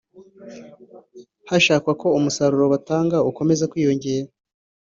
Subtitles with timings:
[1.49, 4.29] hashakwa ko umusaruro batanga ukomeza kwiyongera